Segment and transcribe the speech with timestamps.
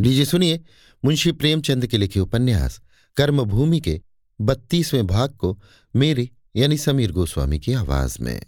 [0.00, 0.60] लीजिए सुनिए
[1.04, 2.80] मुंशी प्रेमचंद के लिखे उपन्यास,
[3.16, 4.02] कर्मभूमि के
[4.40, 5.62] बत्तीसवें भाग को
[5.96, 8.42] मेरी यानी समीर गोस्वामी की आवाज़ में।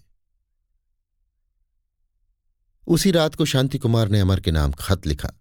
[2.87, 5.33] उसी रात को शांति कुमार ने अमर के नाम खत लिखा।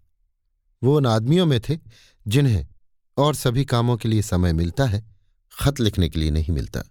[0.82, 1.78] वो उन आदमियों में थे
[2.28, 2.66] जिन्हें
[3.16, 5.16] और सभी कामों के लिए समय मिलता है,
[5.52, 6.82] खत लिखने के लिए नहीं मिलता।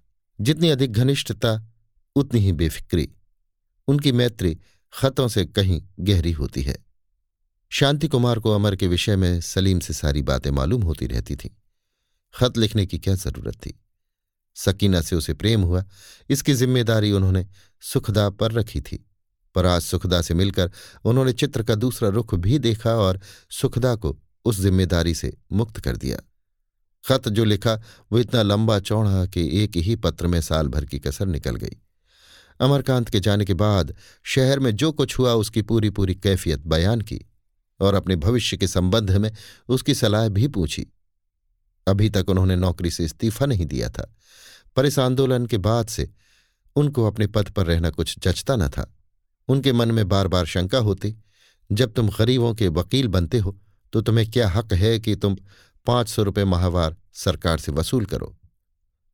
[0.41, 1.73] जितनी अधिक घनिष्ठता,
[2.15, 3.13] उतनी ही बेफिक्री।
[3.87, 4.59] उनकी मैत्री
[4.93, 6.84] खतों से कहीं गहरी होती है।
[7.71, 11.49] शांति कुमार को अमर के विषय में सलीम से सारी बातें मालूम होती रहती थीं।
[12.35, 13.81] खत लिखने की क्या ज़रूरत थी?
[14.55, 15.83] सकीना से उसे प्रेम हुआ।
[16.29, 17.45] इसकी ज़िम्मेदारी उन्होंने
[17.81, 19.05] सुखदा पर रखी थी।
[19.55, 20.71] पर आज सुखदा से मिलकर
[21.05, 23.19] उन्होंने चित्र का दूसरा रुख भी देखा और
[23.51, 26.17] सुखदा को उस ज़िम्मेदारी से मुक्त कर दिया।
[27.03, 27.75] खत जो लिखा,
[28.11, 31.77] वो इतना लंबा चौड़ा कि एक ही पत्र में साल भर की कसर निकल गई।
[32.59, 37.01] अमरकांत के जाने के बाद शहर में जो कुछ हुआ, उसकी पूरी पूरी कैफियत बयान
[37.01, 37.25] की।
[37.79, 39.31] और अपने भविष्य के संबंध में
[39.69, 40.85] उसकी सलाह भी पूछी।
[41.87, 44.11] अभी तक उन्होंने नौकरी से इस्तीफा नहीं दिया था।
[44.75, 46.09] पर इस आंदोलन के बाद से
[46.75, 48.91] उनको अपने पद पर रहना कुछ जचता न था।
[49.47, 51.15] उनके मन में बार बार शंका होती,
[51.69, 53.57] जब तुम गरीबों के वकील बनते हो
[53.93, 55.35] तो तुम्हें क्या हक है कि तुम
[55.85, 58.35] पाँच सौ रुपये माहवार सरकार से वसूल करो?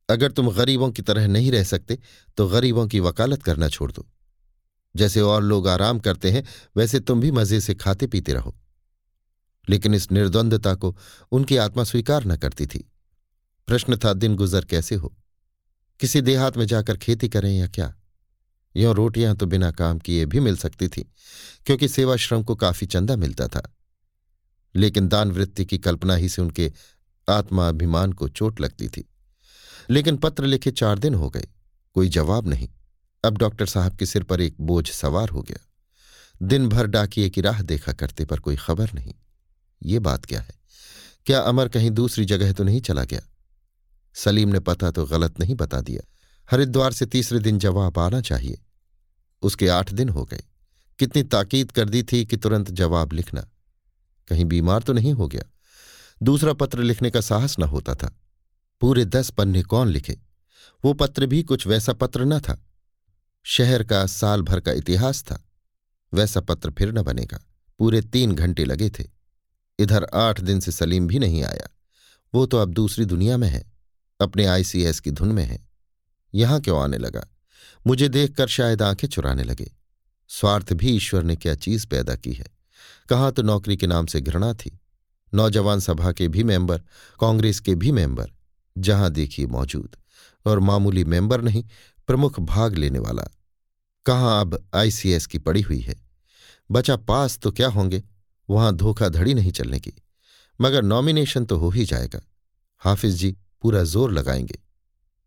[0.08, 1.98] अगर तुम गरीबों की तरह नहीं रह सकते
[2.36, 4.06] तो गरीबों की वकालत करना छोड़ दो।
[4.96, 6.44] जैसे और लोग आराम करते हैं,
[6.76, 8.56] वैसे तुम भी मज़े से खाते पीते रहो।
[9.68, 10.96] लेकिन इस निर्द्वंदता को
[11.32, 12.92] उनकी आत्मा स्वीकार न करती थी।
[13.66, 15.16] प्रश्न था, दिन गुजर कैसे हो?
[16.00, 17.94] किसी देहात में जाकर खेती करें या क्या?
[18.76, 21.02] यों रोटियाँ तो बिना काम किए भी मिल सकती थी,
[21.66, 23.76] क्योंकि सेवा श्रम को काफ़ी चंदा मिलता था।
[24.76, 26.72] लेकिन दान वृत्ति की कल्पना ही से उनके
[27.28, 29.08] आत्माभिमान को चोट लगती थी।
[29.90, 31.48] लेकिन पत्र लिखे चार दिन हो गए,
[31.94, 32.68] कोई जवाब नहीं।
[33.24, 35.58] अब डॉक्टर साहब के सिर पर एक बोझ सवार हो गया।
[36.42, 39.14] दिन भर डाकिए की राह देखा करते पर कोई खबर नहीं।
[39.82, 40.54] ये बात क्या है?
[41.26, 43.20] क्या अमर कहीं दूसरी जगह तो नहीं चला गया?
[44.14, 46.08] सलीम ने पता तो गलत नहीं बता दिया।
[46.50, 48.62] हरिद्वार से तीसरे दिन जवाब आना चाहिए।
[49.42, 50.42] उसके आठ दिन हो गए।
[50.98, 53.40] कितनी ताकीद कर दी थी कि तुरंत जवाब लिखना।
[54.28, 55.42] कहीं बीमार तो नहीं हो गया?
[56.22, 58.20] दूसरा पत्र लिखने का साहस न होता था।
[58.80, 60.18] पूरे दस पन्ने कौन लिखे?
[60.84, 62.64] वो पत्र भी कुछ वैसा पत्र न था।
[63.44, 65.44] शहर का साल भर का इतिहास था।
[66.14, 67.44] वैसा पत्र फिर न बनेगा।
[67.78, 69.04] पूरे तीन घंटे लगे थे।
[69.78, 71.68] इधर आठ दिन से सलीम भी नहीं आया।
[72.34, 73.72] वो तो अब दूसरी दुनिया में है।
[74.20, 75.68] अपने आईसीएस की धुन में है।
[76.34, 77.26] यहाँ क्यों आने लगा?
[77.86, 79.72] मुझे देखकर शायद आँखें चुराने लगे।
[80.28, 82.46] स्वार्थ भी ईश्वर ने क्या चीज़ पैदा की है?
[83.08, 84.80] कहाँ तो नौकरी के नाम से घृणा थी।
[85.34, 86.78] नौजवान सभा के भी मेंबर,
[87.20, 88.30] कांग्रेस के भी मेंबर,
[88.78, 89.96] जहाँ देखिए मौजूद।
[90.46, 91.64] और मामूली मेंबर नहीं
[92.06, 93.22] प्रमुख भाग लेने वाला।
[94.06, 95.94] कहाँ अब आईसीएस की पड़ी हुई है?
[96.70, 98.02] बचा पास तो क्या होंगे?
[98.50, 99.92] वहाँ धोखाधड़ी नहीं चलने की।
[100.60, 102.20] मगर नॉमिनेशन तो हो ही जाएगा।
[102.78, 104.58] हाफिज जी, पूरा ज़ोर लगाएँगे।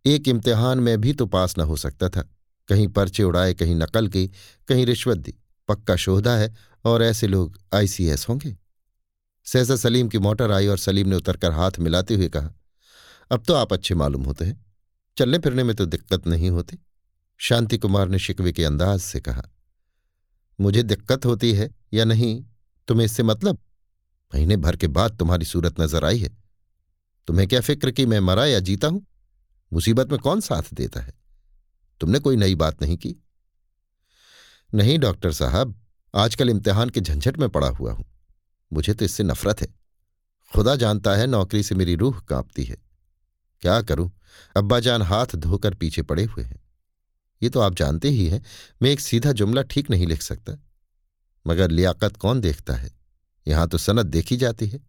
[0.06, 2.30] एक इम्तिहान में भी तो पास न हो सकता था।
[2.68, 4.28] कहीं पर्चे उड़ाए, कहीं नकल की,
[4.68, 5.34] कहीं रिश्वत दी।
[5.68, 6.54] पक्का शोधा है
[6.86, 8.58] और ऐसे लोग आईसीएस होंगे?
[9.46, 12.50] सहसा सलीम की मोटर आई और सलीम ने उतरकर हाथ मिलाते हुए कहा,
[13.32, 14.65] अब तो आप अच्छे मालूम होते हैं।
[15.18, 16.78] चलने फिरने में तो दिक्कत नहीं होती।
[17.40, 19.44] शांति कुमार ने शिकवे के अंदाज से कहा,
[20.60, 22.44] मुझे दिक्कत होती है या नहीं?
[22.88, 23.58] तुम्हें इससे मतलब?
[24.32, 26.30] महीने भर के बाद तुम्हारी सूरत नज़र आई है।
[27.28, 29.06] तुम्हें क्या फ़िक्र कि मैं मरा या जीता हूँ?
[29.72, 31.14] मुसीबत में कौन साथ देता है?
[32.02, 33.16] तुमने कोई नई बात नहीं की?
[34.74, 35.76] नहीं, डॉक्टर साहब,
[36.14, 38.06] आजकल इम्तिहान के झंझट में पड़ा हुआ हूँ।
[38.72, 39.68] मुझे तो इससे नफरत है।
[40.54, 42.78] खुदा जानता है नौकरी से मेरी रूह कांपती है।
[43.66, 44.12] क्या करूँ?
[44.58, 46.64] अब्बाजान हाथ धोकर पीछे पड़े हुए हैं।
[47.44, 48.44] ये तो आप जानते ही हैं,
[48.82, 50.54] मैं एक सीधा जुमला ठीक नहीं लिख सकता।
[51.48, 52.92] मगर लियाकत कौन देखता है?
[53.48, 54.80] यहाँ तो सनत देखी जाती है।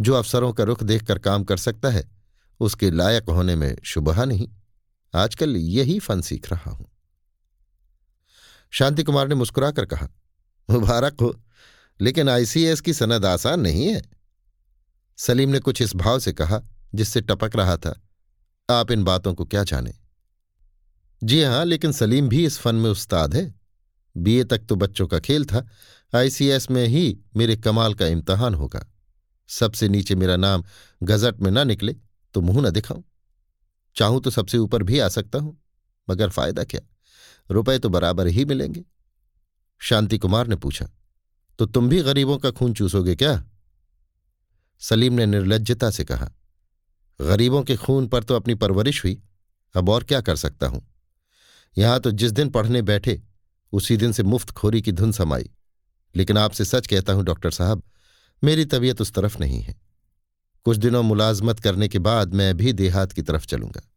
[0.00, 2.10] जो अफसरों का रुख देखकर काम कर सकता है,
[2.60, 4.48] उसके लायक होने में शुबहा नहीं।
[5.14, 6.86] आजकल यही फन सीख रहा हूँ।
[8.70, 10.08] शांति कुमार ने मुस्कुराकर कहा,
[10.70, 11.40] मुबारक हो,
[12.00, 14.02] लेकिन आईसीएस की सनद आसान नहीं है।
[15.18, 16.60] सलीम ने कुछ इस भाव से कहा,
[16.94, 18.00] जिससे टपक रहा था।
[18.68, 19.92] आप इन बातों को क्या जाने?
[21.22, 23.54] जी हाँ, लेकिन सलीम भी इस फन में उस्ताद है।
[24.16, 25.66] बीए तक तो बच्चों का खेल था।
[26.12, 28.86] आईसीएस में ही मेरे कमाल का इम्तहान होगा।
[29.48, 30.64] सबसे नीचे मेरा नाम
[31.02, 31.96] गजट में ना निकले
[32.34, 33.04] तो मुँह न दिखाऊँ।
[33.96, 35.56] चाहूँ तो सबसे ऊपर भी आ सकता हूँ,
[36.08, 36.80] मगर फ़ायदा क्या?
[37.50, 38.84] रुपए तो बराबर ही मिलेंगे।
[39.80, 40.88] शांति कुमार ने पूछा
[41.58, 43.44] तो तुम भी गरीबों का खून चूसोगे क्या?
[44.82, 46.30] सलीम ने निर्लजता से कहा
[47.20, 49.22] गरीबों के खून पर तो अपनी परवरिश हुई।
[49.76, 50.94] अब और क्या कर सकता हूँ?
[51.78, 53.22] यहाँ तो जिस दिन पढ़ने बैठे,
[53.72, 55.50] उसी दिन से मुफ़्त खोरी की धुन समाई।
[56.16, 57.82] लेकिन आपसे सच कहता हूँ, डॉक्टर साहब,
[58.44, 59.74] मेरी तबीयत उस तरफ़ नहीं है।
[60.64, 63.90] कुछ दिनों मुलाजमत करने के बाद मैं भी देहात की तरफ़ चलूँगा।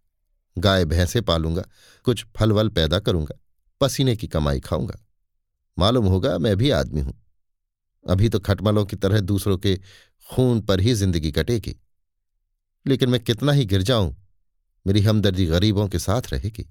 [0.58, 1.64] गाय भैंसे पालूँगा,
[2.04, 3.40] कुछ फल वल पैदा करूँगा,
[3.82, 5.06] पसीने की कमाई खाऊँगा।
[5.80, 7.24] मालूम होगा मैं भी आदमी हूँ।
[8.10, 9.80] अभी तो खटमलों की तरह दूसरों के
[10.32, 11.82] खून पर ही ज़िंदगी कटेगी।
[12.88, 14.16] लेकिन मैं कितना ही गिर जाऊँ,
[14.86, 16.66] मेरी हमदर्दी गरीबों के साथ रहेगी।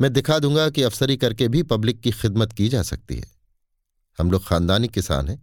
[0.00, 3.26] मैं दिखा दूँगा कि अफसरी करके भी पब्लिक की खिदमत की जा सकती है।
[4.18, 5.42] हम लोग खानदानी किसान हैं।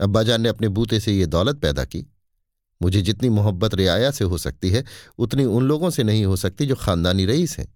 [0.00, 2.04] अब्बाजान ने अपने बूते से ये दौलत पैदा की।
[2.80, 4.84] मुझे जितनी मोहब्बत, रियाया से हो सकती है,
[5.18, 7.66] उतनी उन लोगों से नहीं हो सकती जो खानदानी रईस हैं।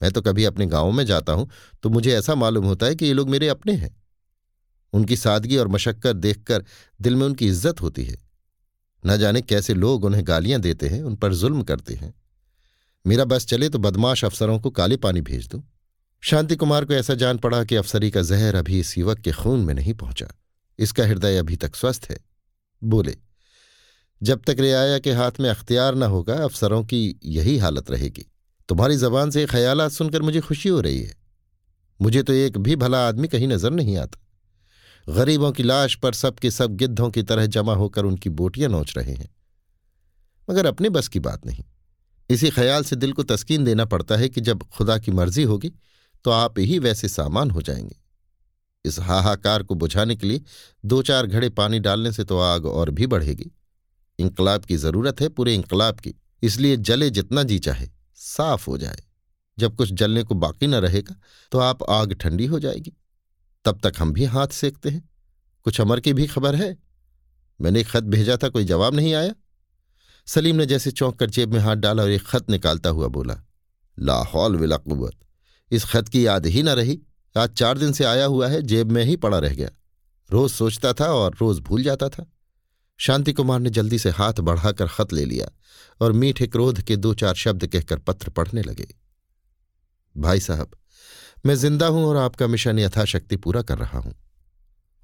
[0.00, 1.48] मैं तो कभी अपने गाँव में जाता हूँ
[1.82, 3.96] तो मुझे ऐसा मालूम होता है कि ये लोग मेरे अपने हैं।
[4.92, 6.64] उनकी सादगी और मशक्कत देखकर
[7.00, 8.16] दिल में उनकी इज़्ज़त होती है।
[9.06, 12.14] न जाने कैसे लोग उन्हें गालियाँ देते हैं, उन पर जुल्म करते हैं।
[13.06, 15.62] मेरा बस चले तो बदमाश अफसरों को काले पानी भेज दूँ।
[16.22, 19.60] शांति कुमार को ऐसा जान पड़ा कि अफसरी का जहर अभी इस युवक के खून
[19.60, 20.26] में नहीं पहुँचा।
[20.78, 22.18] इसका हृदय अभी तक स्वस्थ है।
[22.84, 23.16] बोले,
[24.22, 28.26] जब तक रियाया के हाथ में अख्तियार न होगा, अफसरों की यही हालत रहेगी।
[28.68, 31.16] तुम्हारी जबान से ख्याल सुनकर मुझे खुशी हो रही है।
[32.00, 34.18] मुझे तो एक भी भला आदमी कहीं नज़र नहीं आता।
[35.08, 39.12] गरीबों की लाश पर सबके सब गिद्धों की तरह जमा होकर उनकी बोटियाँ नोच रहे
[39.12, 39.28] हैं।
[40.50, 41.64] मगर अपने बस की बात नहीं।
[42.30, 45.72] इसी ख्याल से दिल को तस्कीन देना पड़ता है कि जब खुदा की मर्ज़ी होगी
[46.24, 47.96] तो आप ही वैसे सामान हो जाएँगे।
[48.84, 50.42] इस हाहाकार को बुझाने के लिए
[50.84, 53.50] दो चार घड़े पानी डालने से तो आग और भी बढ़ेगी।
[54.18, 59.02] इंकलाब की ज़रूरत है पूरे इंकलाब की, इसलिए जले जितना जी चाहे, साफ़ हो जाए।
[59.58, 61.14] जब कुछ जलने को बाकी न रहेगा
[61.52, 62.92] तो आप आग ठंडी हो जाएगी।
[63.64, 65.10] तब तक हम भी हाथ सेकते हैं।
[65.62, 66.78] कुछ अमर की भी खबर है।
[67.60, 69.34] मैंने एक खत भेजा था, कोई जवाब नहीं आया।
[70.26, 73.42] सलीम ने जैसे चौंक कर जेब में हाथ डाला और एक खत निकालता हुआ बोला
[73.98, 75.12] लाहौल विलाकुबत
[75.70, 77.00] इस खत की याद ही न रही।
[77.36, 79.70] आज चार दिन से आया हुआ है, जेब में ही पड़ा रह गया।
[80.30, 82.26] रोज सोचता था और रोज भूल जाता था।
[82.98, 85.48] शांति कुमार ने जल्दी से हाथ बढ़ाकर खत ले लिया
[86.00, 88.94] और मीठे क्रोध के दो चार शब्द कहकर पत्र पढ़ने लगे।
[90.16, 90.70] भाई साहब
[91.44, 94.14] मैं ज़िंदा हूँ और आपका मिशन यथाशक्ति पूरा कर रहा हूँ।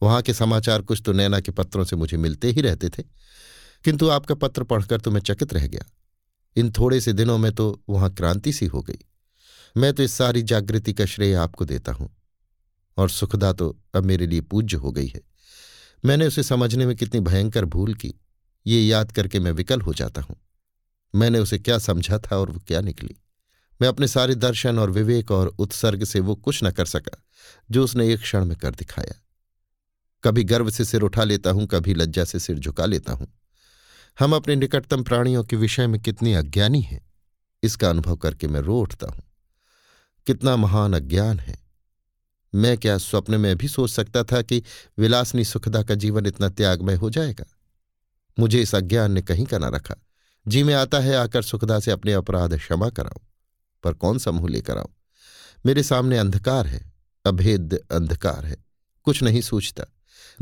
[0.01, 3.03] वहाँ के समाचार कुछ तो नैना के पत्रों से मुझे मिलते ही रहते थे,
[3.85, 5.85] किंतु आपका पत्र पढ़कर तो मैं चकित रह गया।
[6.57, 8.99] इन थोड़े से दिनों में तो वहाँ क्रांति सी हो गई।
[9.77, 12.09] मैं तो इस सारी जागृति का श्रेय आपको देता हूँ,
[12.97, 15.21] और सुखदा तो अब मेरे लिए पूज्य हो गई है।
[16.05, 18.15] मैंने उसे समझने में कितनी भयंकर भूल की।
[18.67, 20.37] ये याद करके मैं विकल हो जाता हूँ।
[21.15, 23.17] मैंने उसे क्या समझा था और वो क्या निकली?
[23.81, 27.25] मैं अपने सारे दर्शन और विवेक और उत्सर्ग से वो कुछ न कर सका,
[27.71, 29.25] जो उसने एक क्षण में कर दिखाया।
[30.25, 33.41] कभी गर्व से सिर उठा लेता हूँ, कभी लज्जा से सिर झुका लेता हूँ।
[34.19, 37.11] हम अपने निकटतम प्राणियों के विषय में कितनी अज्ञानी हैं,
[37.63, 39.23] इसका अनुभव करके मैं रो उठता हूँ।
[40.27, 41.69] कितना महान अज्ञान है।
[42.55, 44.63] मैं क्या स्वप्न में भी सोच सकता था कि
[44.99, 47.45] विलासनी सुखदा का जीवन इतना त्यागमय हो जाएगा?
[48.39, 49.95] मुझे इस अज्ञान ने कहीं का ना रखा।
[50.49, 53.21] जी में आता है आकर सुखदा से अपने अपराध क्षमा कराओ
[53.83, 54.91] पर कौन सा मुँह लेकर आओ
[55.67, 56.93] मेरे सामने अंधकार है
[57.25, 58.57] अभेद अंधकार है,
[59.05, 59.85] कुछ नहीं सूझता।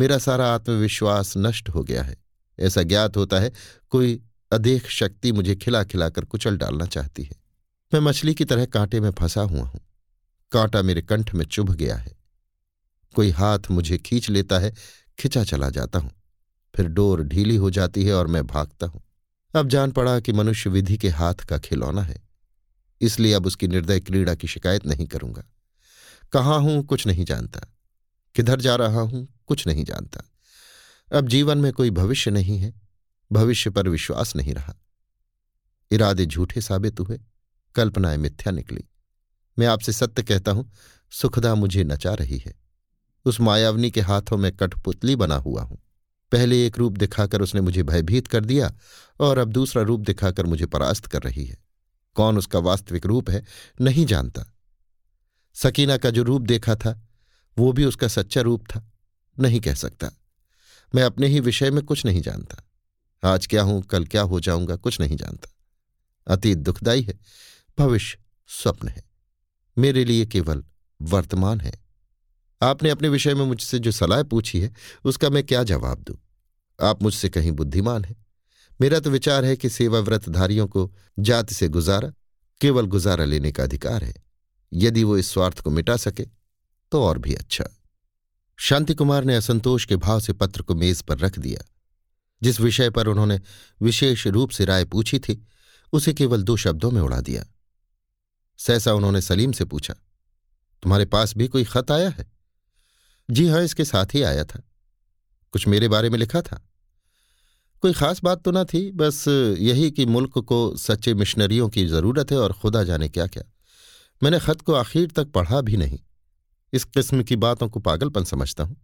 [0.01, 2.17] मेरा सारा आत्मविश्वास नष्ट हो गया है।
[2.59, 3.53] ऐसा ज्ञात होता है,
[3.91, 4.21] कोई
[4.53, 7.37] अदेख शक्ति मुझे खिला खिलाकर कुचल डालना चाहती है।
[7.95, 9.81] मैं मछली की तरह कांटे में फंसा हुआ हूँ।
[10.53, 12.17] कांटा मेरे कंठ में चुभ गया है।
[13.15, 14.75] कोई हाथ मुझे खींच लेता है,
[15.19, 16.11] खिंचा चला जाता हूँ।
[16.75, 19.03] फिर डोर ढीली हो जाती है और मैं भागता हूँ।
[19.55, 22.26] अब जान पड़ा कि मनुष्य विधि के हाथ का खिलौना है।
[23.01, 25.45] इसलिए अब उसकी निर्दय क्रीड़ा की शिकायत नहीं करूँगा।
[26.33, 27.61] कहाँ हूँ कुछ नहीं जानता।
[28.35, 30.31] किधर जा रहा हूँ कुछ नहीं जानता।
[31.13, 32.75] अब जीवन में कोई भविष्य नहीं है।
[33.33, 34.75] भविष्य पर विश्वास नहीं रहा।
[35.91, 37.21] इरादे झूठे साबित हुए।
[37.75, 38.85] कल्पनाएँ मिथ्या निकली।
[39.59, 40.73] मैं आपसे सत्य कहता हूँ,
[41.11, 42.55] सुखदा मुझे नचा रही है।
[43.25, 45.79] उस मायावनी के हाथों में कठपुतली बना हुआ हूँ।
[46.33, 48.75] पहले एक रूप दिखाकर उसने मुझे भयभीत कर दिया
[49.21, 51.66] और अब दूसरा रूप दिखाकर मुझे परास्त कर रही है।
[52.17, 53.45] कौन उसका वास्तविक रूप है,
[53.81, 54.55] नहीं जानता।
[55.55, 57.09] सकीना का जो रूप देखा था,
[57.59, 58.93] वो भी उसका सच्चा रूप था,
[59.41, 60.11] नहीं कह सकता।
[60.95, 62.63] मैं अपने ही विषय में कुछ नहीं जानता।
[63.25, 65.55] आज क्या हूँ, कल क्या हो जाऊँगा, कुछ नहीं जानता।
[66.35, 67.19] अतीत दुखदाई है,
[67.79, 68.19] भविष्य
[68.49, 69.05] स्वप्न है।
[69.79, 70.65] मेरे लिए केवल
[71.03, 71.87] वर्तमान है।
[72.63, 76.17] आपने अपने विषय में मुझसे जो सलाह पूछी है, उसका मैं क्या जवाब दूँ?
[76.83, 78.26] आप मुझसे कहीं बुद्धिमान हैं।
[78.81, 82.13] मेरा तो विचार है कि सेवा व्रतधारियों को जाति से गुजारा
[82.61, 84.15] केवल गुजारा लेने का अधिकार है।
[84.73, 86.27] यदि वो इस स्वार्थ को मिटा सके
[86.93, 87.65] तो और भी अच्छा।
[88.59, 91.65] शांति कुमार ने असंतोष के भाव से पत्र को मेज पर रख दिया।
[92.43, 93.41] जिस विषय पर उन्होंने
[93.81, 95.43] विशेष रूप से राय पूछी थी,
[95.93, 97.45] उसे केवल दो शब्दों में उड़ा दिया।
[98.59, 99.95] सहसा उन्होंने सलीम से पूछा,
[100.83, 102.27] तुम्हारे पास भी कोई खत आया है?
[103.29, 104.63] जी हाँ इसके साथ ही आया था।
[105.53, 106.63] कुछ मेरे बारे में लिखा था?
[107.87, 112.33] कोई खास बात तो ना थी, बस यही कि मुल्क को सच्चे मिशनरियों की ज़रूरत
[112.33, 113.43] है और खुदा जाने क्या क्या।
[114.23, 115.99] मैंने खत को आखिर तक पढ़ा भी नहीं।
[116.73, 118.77] इस किस्म की बातों को पागलपन समझता हूँ।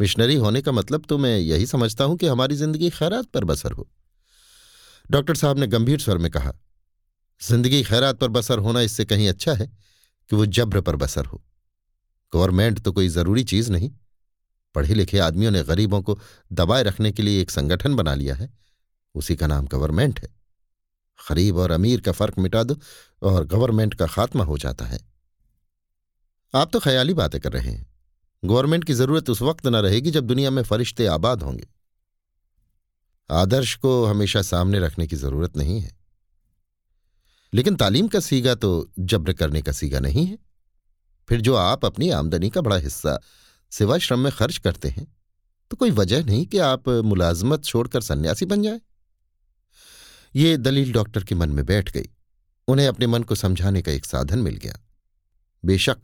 [0.00, 3.72] मिशनरी होने का मतलब तो मैं यही समझता हूँ कि हमारी ज़िंदगी खैरात पर बसर
[3.72, 3.88] हो।
[5.10, 6.52] डॉक्टर साहब ने गंभीर स्वर में कहा,
[7.40, 11.42] ज़िंदगी खैरात पर बसर होना इससे कहीं अच्छा है कि वो जब्र पर बसर हो।
[12.32, 13.90] गवर्नमेंट तो कोई ज़रूरी चीज़ नहीं।
[14.74, 16.18] पढ़े लिखे आदमियों ने गरीबों को
[16.52, 18.52] दबाए रखने के लिए एक संगठन बना लिया है।
[19.14, 20.28] उसी का नाम गवर्नमेंट है।
[21.30, 22.76] गरीब और अमीर का फ़र्क मिटा दो
[23.22, 25.00] और गवर्नमेंट का खात्मा हो जाता है।
[26.54, 27.94] आप तो ख्याली बातें कर रहे हैं।
[28.44, 31.68] गवर्नमेंट की ज़रूरत उस वक्त न रहेगी जब दुनिया में फरिश्ते आबाद होंगे।
[33.30, 35.98] आदर्श को हमेशा सामने रखने की ज़रूरत नहीं है।
[37.54, 40.38] लेकिन तालीम का सीगा तो जब्र करने का सीगा नहीं है।
[41.28, 43.20] फिर जो आप अपनी आमदनी का बड़ा हिस्सा
[43.70, 45.06] सिवा श्रम में खर्च करते हैं
[45.70, 48.80] तो कोई वजह नहीं कि आप मुलाजमत छोड़कर सन्यासी बन जाए।
[50.36, 52.08] ये दलील डॉक्टर के मन में बैठ गई।
[52.68, 54.78] उन्हें अपने मन को समझाने का एक साधन मिल गया।
[55.64, 55.96] बेशक,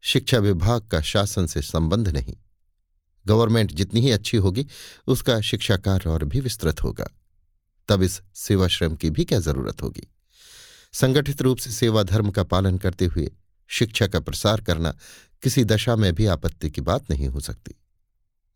[0.00, 2.34] शिक्षा विभाग का शासन से संबंध नहीं।
[3.26, 4.66] गवर्नमेंट जितनी ही अच्छी होगी,
[5.06, 7.08] उसका शिक्षा कार्य और भी विस्तृत होगा।
[7.88, 10.08] तब इस सेवाश्रम की भी क्या ज़रूरत होगी?
[10.92, 13.30] संगठित रूप से सेवा धर्म का पालन करते हुए
[13.68, 14.96] शिक्षा का प्रसार करना
[15.42, 17.74] किसी दशा में भी आपत्ति की बात नहीं हो सकती।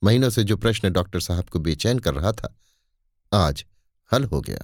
[0.05, 2.59] महीनों से जो प्रश्न डॉक्टर साहब को बेचैन कर रहा था,
[3.35, 3.65] आज
[4.13, 4.59] हल हो गया।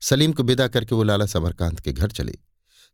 [0.00, 2.38] सलीम को विदा करके वो लाला समरकांत के घर चले।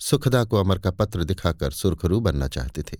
[0.00, 2.96] सुखदा को अमर का पत्र दिखाकर सुरखरू बनना चाहते थे।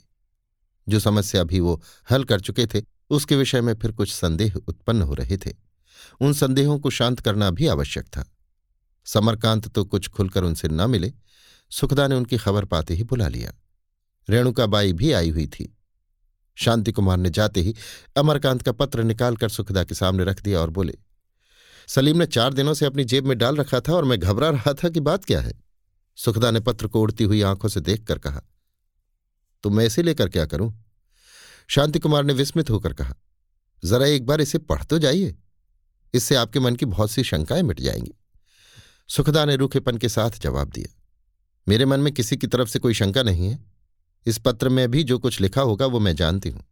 [0.89, 5.03] जो समस्या भी वो हल कर चुके थे, उसके विषय में फिर कुछ संदेह उत्पन्न
[5.03, 5.55] हो रहे थे।
[6.21, 8.33] उन संदेहों को शांत करना भी आवश्यक था।
[9.05, 11.13] समरकांत तो कुछ खुलकर उनसे न मिले,
[11.71, 13.53] सुखदा ने उनकी खबर पाते ही बुला लिया।
[14.31, 15.75] रेणुकाबाई भी आई हुई थी।
[16.57, 17.75] शांति कुमार ने जाते ही
[18.17, 20.95] अमरकांत का पत्र निकालकर सुखदा के सामने रख दिया और बोले,
[21.89, 24.73] सलीम ने चार दिनों से अपनी जेब में डाल रखा था और मैं घबरा रहा
[24.75, 25.53] था कि बात क्या है?
[26.19, 28.43] सुखदा ने पत्र को उड़ती हुई आँखों से देखकर कहा
[29.65, 30.73] तो मैं इसे लेकर क्या करूँ?
[31.69, 33.15] शांति कुमार ने विस्मित होकर कहा,
[33.83, 35.35] जरा एक बार इसे पढ़ तो जाइए।
[36.15, 38.13] इससे आपके मन की बहुत सी शंकाएँ मिट जाएँगी।
[39.09, 40.95] सुखदा ने रूखेपन के साथ जवाब दिया,
[41.67, 43.70] मेरे मन में किसी की तरफ़ से कोई शंका नहीं है।
[44.27, 46.65] इस पत्र में भी जो कुछ लिखा होगा वो मैं जानती हूँ।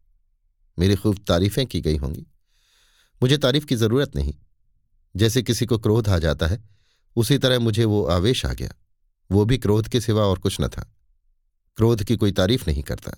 [0.78, 2.26] मेरी खूब तारीफें की गई होंगी।
[3.22, 4.34] मुझे तारीफ़ की ज़रूरत नहीं।
[5.16, 6.68] जैसे किसी को क्रोध आ जाता है,
[7.16, 8.72] उसी तरह मुझे वो आवेश आ गया।
[9.30, 10.94] वो भी क्रोध के सिवा और कुछ न था।
[11.76, 13.12] क्रोध की कोई तारीफ़ नहीं करता।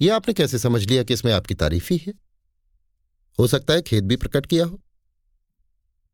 [0.00, 2.14] यह आपने कैसे समझ लिया कि इसमें आपकी तारीफ़ ही है?
[3.38, 4.80] हो सकता है खेद भी प्रकट किया हो।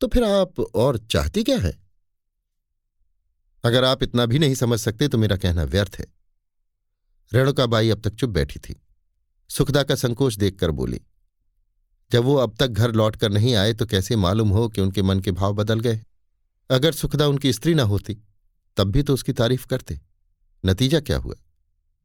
[0.00, 1.82] तो फिर आप और चाहती क्या है?
[3.64, 6.21] अगर आप इतना भी नहीं समझ सकते तो मेरा कहना व्यर्थ है।
[7.32, 8.80] रेणुकाबाई अब तक चुप बैठी थी।
[9.50, 11.00] सुखदा का संकोच देखकर बोली,
[12.10, 15.02] जब वो अब तक घर लौट कर नहीं आए तो कैसे मालूम हो कि उनके
[15.02, 16.00] मन के भाव बदल गए?
[16.70, 18.16] अगर सुखदा उनकी स्त्री ना होती,
[18.76, 20.00] तब भी तो उसकी तारीफ़ करते।
[20.64, 21.34] नतीजा क्या हुआ?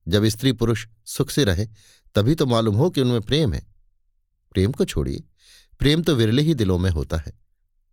[0.08, 1.68] जब स्त्री पुरुष सुख से रहे,
[2.16, 3.66] तभी तो मालूम हो कि उनमें प्रेम है।
[4.52, 5.24] प्रेम को छोड़िए,
[5.80, 7.34] प्रेम तो विरले ही दिलों में होता है।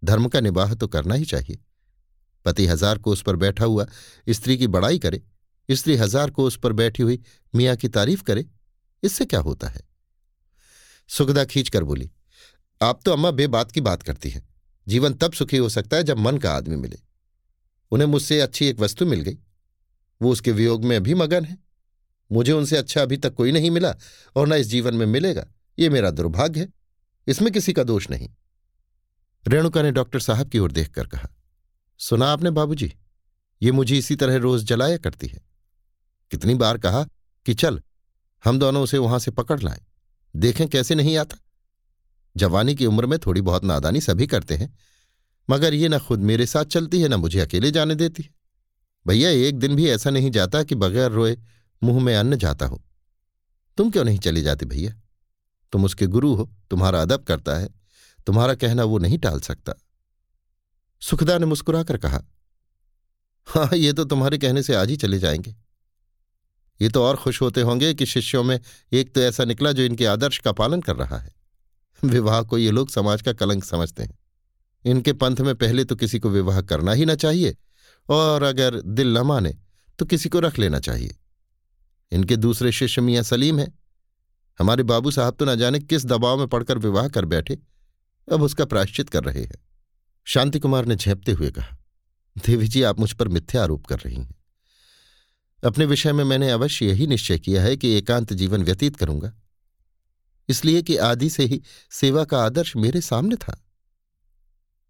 [0.03, 1.59] धर्म का निबाह तो करना ही चाहिए।
[2.47, 3.87] पति हज़ार को उस पर बैठा हुआ
[4.29, 5.23] स्त्री की बड़ाई करे
[5.69, 7.21] स्त्री हज़ार को उस पर बैठी हुई
[7.55, 8.45] मियाँ की तारीफ़ करे,
[9.03, 9.81] इससे क्या होता है?
[11.11, 12.11] सुखदा खींचकर बोली,
[12.81, 14.47] आप तो अम्मा बेबात की बात करती हैं।
[14.87, 16.99] जीवन तब सुखी हो सकता है जब मन का आदमी मिले।
[17.93, 19.39] उन्हें मुझसे अच्छी एक वस्तु मिल गई।
[20.21, 21.57] वो उसके वियोग में अभी मगन है।
[22.31, 23.95] मुझे उनसे अच्छा अभी तक कोई नहीं मिला
[24.37, 25.47] और न इस जीवन में मिलेगा।
[25.79, 26.73] ये मेरा दुर्भाग्य है।
[27.27, 28.29] इसमें किसी का दोष नहीं।
[29.45, 31.29] रेणुका ने डॉक्टर साहब की ओर देखकर कहा,
[32.01, 32.93] सुना आपने बाबूजी,
[33.63, 35.41] ये मुझे इसी तरह रोज जलाया करती है।
[36.31, 37.05] कितनी बार कहा
[37.47, 37.83] कि चल,
[38.45, 39.81] हम दोनों उसे वहाँ से पकड़ लाएँ।
[40.37, 41.37] देखें कैसे नहीं आता।
[42.37, 44.79] जवानी की उम्र में थोड़ी बहुत नादानी सभी करते हैं,
[45.51, 48.31] मगर ये न खुद मेरे साथ चलती है, न मुझे अकेले जाने देती है।
[49.07, 51.39] भैया, एक दिन भी ऐसा नहीं जाता कि बगैर रोए
[51.83, 52.83] मुँह में अन्न जाता हो।
[53.77, 54.95] तुम क्यों नहीं चले जाते भैया?
[55.73, 57.69] तुम उसके गुरु हो, तुम्हारा अदब करता है,
[58.27, 59.73] तुम्हारा कहना वो नहीं टाल सकता।
[61.01, 62.23] सुखदा ने मुस्कुराकर कहा
[63.47, 65.64] हाँ ये तो तुम्हारे कहने से आज ही चले जाएँगे।
[66.81, 68.59] ये तो और खुश होते होंगे कि शिष्यों में
[68.93, 71.33] एक तो ऐसा निकला जो इनके आदर्श का पालन कर रहा है।
[72.03, 74.19] विवाह को ये लोग समाज का कलंक समझते हैं।
[74.85, 77.57] इनके पंथ में पहले तो किसी को विवाह करना ही ना चाहिए,
[78.09, 79.55] और अगर दिल न माने
[79.99, 81.17] तो किसी को रख लेना चाहिए।
[82.13, 83.73] इनके दूसरे शिष्य मियाँ सलीम हैं।
[84.61, 87.59] हमारे बाबू साहब तो न जाने किस दबाव में पड़कर विवाह कर बैठे,
[88.29, 89.63] अब उसका प्रायश्चित कर रहे हैं।
[90.27, 91.77] शांति कुमार ने झेपते हुए कहा,
[92.37, 94.35] देवी जी, आप मुझ पर मिथ्या आरोप कर रही हैं।
[95.65, 99.33] अपने विषय में मैंने अवश्य यही निश्चय किया है कि एकांत जीवन व्यतीत करूँगा।
[100.49, 103.65] इसलिए कि आदि से ही सेवा का आदर्श मेरे सामने था।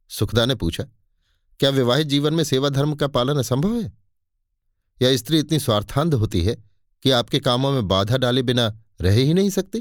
[0.09, 0.85] सुखदा ने पूछा,
[1.61, 3.93] क्या विवाहित जीवन में सेवा धर्म का पालन असंभव है?
[5.03, 6.65] या स्त्री इतनी स्वार्थांध होती है
[7.03, 9.81] कि आपके कामों में बाधा डाले बिना रह ही नहीं सकती?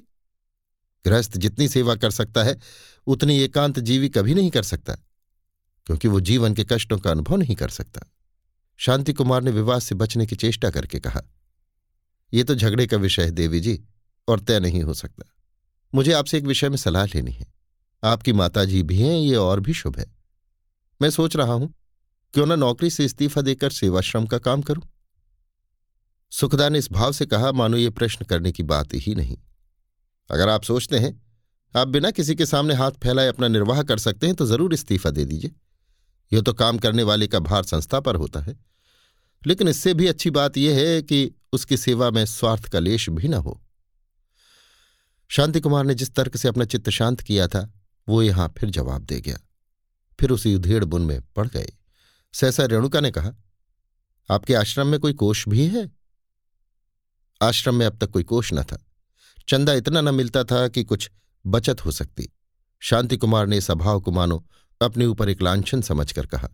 [1.06, 2.60] गृहस्थ जितनी सेवा कर सकता है,
[3.08, 4.94] उतनी एकांत जीवी कभी नहीं कर सकता,
[5.86, 8.02] क्योंकि वो जीवन के कष्टों का अनुभव नहीं कर सकता।
[8.84, 11.22] शांति कुमार ने विवाद से बचने की चेष्टा करके कहा
[12.34, 13.80] यह तो झगड़े का विषय है, देवी जी,
[14.28, 15.24] और तय नहीं हो सकता।
[15.94, 17.46] मुझे आपसे एक विषय में सलाह लेनी है।
[18.04, 20.06] आपकी माताजी भी हैं, ये और भी शुभ है।
[21.02, 21.74] मैं सोच रहा हूँ,
[22.34, 24.84] क्यों ना नौकरी से इस्तीफा देकर सेवाश्रम का काम करूँ?
[26.32, 29.38] सुखदा ने इस भाव से कहा, मानो ये प्रश्न करने की बात ही नहीं।
[30.30, 31.22] अगर आप सोचते हैं,
[31.74, 35.10] आप बिना किसी के सामने हाथ फैलाए अपना निर्वाह कर सकते हैं तो ज़रूर इस्तीफा
[35.10, 35.52] दे दीजिए।
[36.32, 38.73] यह तो काम करने वाले का भार संस्था पर होता है।
[39.48, 43.28] लेकिन इससे भी अच्छी बात यह है कि उसकी सेवा में स्वार्थ का लेश भी
[43.28, 43.62] न हो।
[45.30, 47.74] शांति कुमार ने जिस तर्क से अपना चित्त शांत किया था,
[48.10, 49.38] वो यहाँ फिर जवाब दे गया।
[50.20, 51.74] फिर उसी उधेड़ बुन में पड़ गए।
[52.34, 53.32] सहसा रेणुका ने कहा,
[54.32, 55.92] आपके आश्रम में कोई कोष भी है?
[57.42, 58.86] आश्रम में अब तक कोई कोष न था।
[59.48, 61.12] चंदा इतना न मिलता था कि कुछ
[61.46, 62.34] बचत हो सकती।
[62.80, 64.48] शांति कुमार ने इस अभाव को मानो,
[64.82, 66.50] अपने ऊपर एक लांछन समझकर कहा,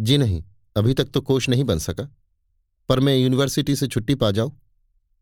[0.00, 0.44] जी नहीं
[0.76, 2.08] अभी तक तो कोष नहीं बन सका।
[2.88, 4.52] पर मैं यूनिवर्सिटी से छुट्टी पा जाऊँ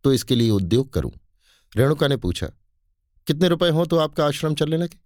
[0.04, 1.10] तो इसके लिए उद्योग करूँ।
[1.72, 2.46] रेणुका ने पूछा,
[3.26, 4.98] कितने रुपए हो तो आपका आश्रम चलने लगे?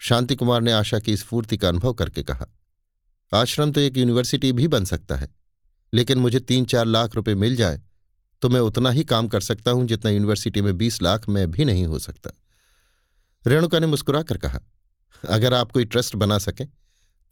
[0.00, 2.46] शांति कुमार ने आशा की स्फूर्ति का अनुभव करके कहा,
[3.32, 5.28] आश्रम तो एक यूनिवर्सिटी भी बन सकता है,
[5.92, 7.80] लेकिन मुझे तीन चार लाख रुपए मिल जाए
[8.42, 11.64] तो मैं उतना ही काम कर सकता हूँ जितना यूनिवर्सिटी में बीस लाख में भी
[11.64, 12.30] नहीं हो सकता।
[13.44, 14.60] रेणुका ने मुस्कुराकर कहा,
[15.24, 16.66] अगर आप कोई ट्रस्ट बना सकें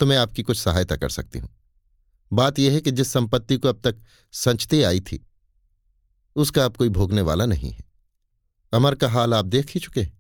[0.01, 1.49] तो मैं आपकी कुछ सहायता कर सकती हूँ।
[2.35, 3.97] बात यह है कि जिस संपत्ति को अब तक
[4.35, 5.25] संचते आई थी,
[6.37, 7.85] उसका अब कोई भोगने वाला नहीं है।
[8.73, 10.13] अमर का हाल आप देख ही चुके हैं।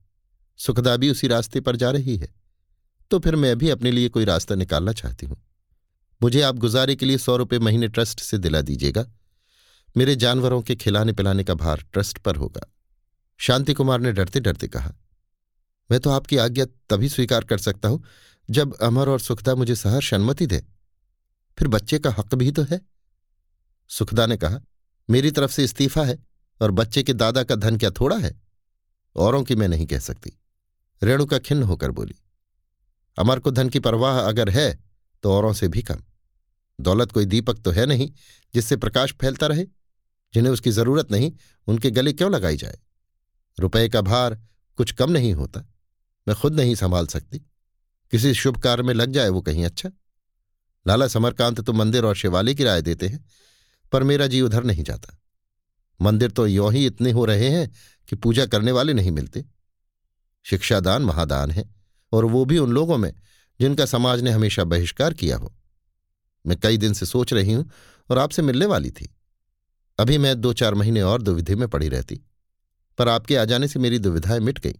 [0.60, 2.32] सुखदा भी उसी रास्ते पर जा रही है।
[3.10, 5.36] तो फिर मैं भी अपने लिए कोई रास्ता निकालना चाहती हूँ।
[6.20, 9.06] मुझे आप गुजारे के लिए सौ रुपये महीने ट्रस्ट से दिला दीजिएगा।
[9.96, 12.70] मेरे जानवरों के खिलाने पिलाने का भार ट्रस्ट पर होगा।
[13.40, 14.92] शांति कुमार ने डरते डरते कहा,
[15.90, 18.02] मैं तो आपकी आज्ञा तभी स्वीकार कर सकता हूँ
[18.48, 20.62] जब अमर और सुखदा मुझे सहर्ष अनुमति दे।
[21.58, 22.80] फिर बच्चे का हक भी तो है।
[23.90, 24.60] सुखदा ने कहा,
[25.08, 26.18] मेरी तरफ़ से इस्तीफा है
[26.60, 28.40] और बच्चे के दादा का धन क्या थोड़ा है?
[29.16, 30.32] औरों की मैं नहीं कह सकती।
[31.02, 32.14] रेणुका खिन्न होकर बोली,
[33.16, 34.78] अमर को धन की परवाह अगर है
[35.22, 36.02] तो औरों से भी कम।
[36.80, 38.10] दौलत कोई दीपक तो है नहीं
[38.54, 39.66] जिससे प्रकाश फैलता रहे।
[40.34, 41.32] जिन्हें उसकी ज़रूरत नहीं,
[41.66, 42.78] उनके गले क्यों लगाई जाए?
[43.58, 44.34] रुपए का भार
[44.78, 45.60] कुछ कम नहीं होता।
[46.28, 47.38] मैं खुद नहीं संभाल सकती।
[48.12, 49.90] किसी शुभ कार्य में लग जाए वो कहीं अच्छा।
[50.86, 53.24] लाला समरकांत तो मंदिर और शिवालय की राय देते हैं,
[53.92, 55.18] पर मेरा जी उधर नहीं जाता।
[56.00, 57.70] मंदिर तो यों ही इतने हो रहे हैं
[58.08, 59.44] कि पूजा करने वाले नहीं मिलते।
[60.46, 61.64] शिक्षादान महादान है,
[62.12, 63.12] और वो भी उन लोगों में
[63.60, 65.52] जिनका समाज ने हमेशा बहिष्कार किया हो।
[66.44, 67.70] मैं कई दिन से सोच रही हूँ
[68.10, 69.08] और आपसे मिलने वाली थी।
[69.98, 72.20] अभी मैं दो चार महीने और दुविधि में पड़ी रहती,
[72.98, 74.74] पर आपके आ जाने से मेरी दुविधाएँ मिट गई।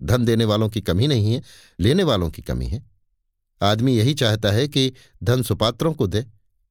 [0.00, 1.42] धन देने वालों की कमी नहीं है,
[1.80, 2.82] लेने वालों की कमी है।
[3.60, 6.24] आदमी यही चाहता है कि धन सुपात्रों को दे,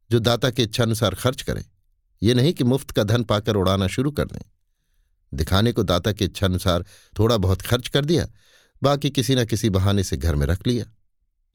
[0.10, 1.64] जो दाता के इच्छानुसार खर्च करें।
[2.22, 4.42] ये नहीं कि मुफ़्त का धन पाकर उड़ाना शुरू कर दें।
[5.32, 6.86] दिखाने को दाता की इच्छानुसार
[7.20, 8.28] थोड़ा बहुत खर्च कर दिया,
[8.82, 10.86] बाकी किसी न किसी बहाने से घर में रख लिया।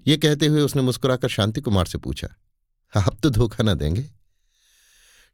[0.06, 2.28] ये कहते हुए उसने मुस्कुराकर शांति कुमार से पूछा,
[2.94, 4.04] आप तो धोखा न देंगे?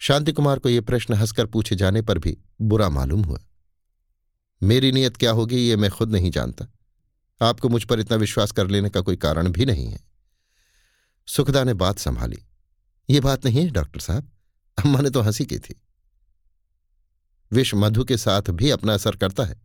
[0.00, 3.38] शांति कुमार को यह प्रश्न हंसकर पूछे जाने पर भी बुरा मालूम हुआ।
[4.62, 6.66] मेरी नीयत क्या होगी ये मैं खुद नहीं जानता।
[7.42, 10.04] आपको मुझ पर इतना विश्वास कर लेने का कोई कारण भी नहीं है।
[11.26, 12.44] सुखदा ने बात संभाली।
[13.10, 14.30] ये बात नहीं है, डॉक्टर साहब।
[14.78, 15.82] अम्मा ने तो हँसी की थी।
[17.52, 19.62] विष मधु के साथ भी अपना असर करता है।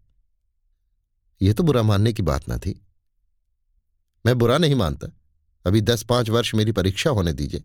[1.42, 2.86] यह तो बुरा मानने की बात ना थी।
[4.26, 5.08] मैं बुरा नहीं मानता।
[5.66, 7.64] अभी दस पाँच वर्ष मेरी परीक्षा होने दीजिए।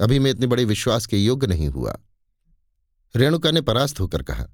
[0.00, 1.98] अभी मैं इतने बड़े विश्वास के योग्य नहीं हुआ।
[3.16, 4.46] रेणुका ने परास्त होकर कहा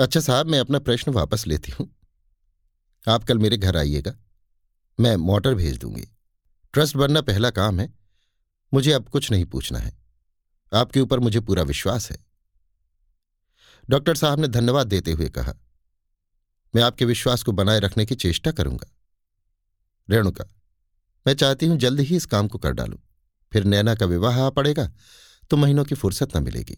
[0.00, 1.93] अच्छा साहब, मैं अपना प्रश्न वापस लेती हूँ।
[3.06, 4.14] आप कल मेरे घर आइएगा।
[4.98, 6.08] मैं मोटर भेज दूँगी।
[6.74, 7.92] ट्रस्ट बनना पहला काम है।
[8.72, 9.92] मुझे अब कुछ नहीं पूछना है।
[10.72, 12.16] आपके ऊपर मुझे पूरा विश्वास है।
[13.88, 15.54] डॉक्टर साहब ने धन्यवाद देते हुए कहा,
[16.74, 18.86] मैं आपके विश्वास को बनाए रखने की चेष्टा करूँगा।
[20.08, 20.44] रेणुका,
[21.26, 22.98] मैं चाहती हूँ जल्द ही इस काम को कर डालूं।
[23.52, 24.90] फिर नैना का विवाह आ पड़ेगा
[25.50, 26.76] तो महीनों की फुर्सत न मिलेगी।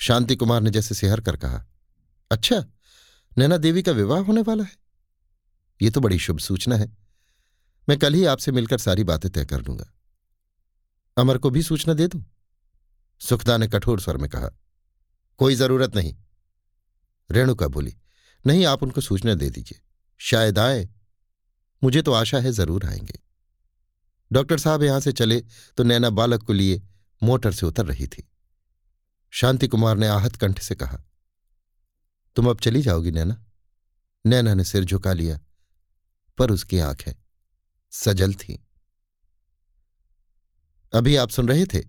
[0.00, 1.64] शांति कुमार ने जैसे सिहर कर कहा
[2.30, 2.64] अच्छा
[3.36, 4.76] नैना देवी का विवाह होने वाला है।
[5.80, 6.86] ये तो बड़ी शुभ सूचना है।
[7.88, 9.92] मैं कल ही आपसे मिलकर सारी बातें तय कर लूँगा।
[11.16, 12.24] अमर को भी सूचना दे दूँ?
[13.20, 14.50] सुखदा ने कठोर स्वर में कहा,
[15.38, 16.14] कोई ज़रूरत नहीं।
[17.30, 17.94] रेणुका बोली,
[18.44, 19.80] नहीं, आप उनको सूचना दे दीजिए।
[20.20, 20.88] शायद आए।
[21.82, 23.18] मुझे तो आशा है ज़रूर आएँगे।
[24.30, 25.40] डॉक्टर साहब यहाँ से चले
[25.78, 26.82] तो नैना बालक को लिए
[27.22, 28.28] मोटर से उतर रही थी।
[29.32, 30.98] शांति कुमार ने आहत कंठ से कहा,
[32.36, 33.42] तुम अब चली जाओगी नैना?
[34.24, 35.38] नैना ने सिर झुका लिया।
[36.40, 37.12] पर उसकी आँखें
[37.90, 38.58] सजल थी।
[40.94, 41.80] अभी आप सुन रहे थे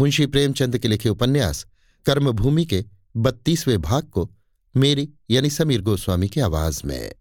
[0.00, 1.66] मुंशी प्रेमचंद के लिखे उपन्यास,
[2.06, 2.84] कर्मभूमि के
[3.16, 4.30] बत्तीसवें भाग को
[4.76, 7.12] मेरी यानी समीर गोस्वामी की आवाज़ में।